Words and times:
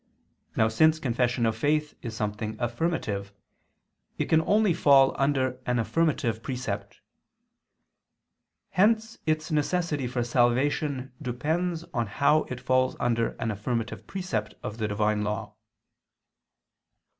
Now 0.55 0.67
since 0.67 0.97
confession 0.97 1.45
of 1.45 1.55
faith 1.55 1.93
is 2.01 2.15
something 2.15 2.59
affirmative, 2.59 3.31
it 4.17 4.25
can 4.29 4.41
only 4.41 4.73
fall 4.73 5.15
under 5.19 5.59
an 5.67 5.77
affirmative 5.77 6.41
precept. 6.41 7.01
Hence 8.71 9.19
its 9.27 9.51
necessity 9.51 10.07
for 10.07 10.23
salvation 10.23 11.11
depends 11.21 11.85
on 11.93 12.07
how 12.07 12.45
it 12.45 12.59
falls 12.59 12.95
under 12.99 13.33
an 13.37 13.51
affirmative 13.51 14.07
precept 14.07 14.55
of 14.63 14.79
the 14.79 14.87
Divine 14.87 15.23
law. 15.23 15.53